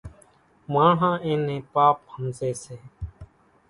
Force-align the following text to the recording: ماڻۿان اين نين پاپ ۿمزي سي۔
ماڻۿان 0.73 1.15
اين 1.25 1.39
نين 1.47 1.61
پاپ 1.73 1.95
ۿمزي 2.11 2.51
سي۔ 2.63 2.75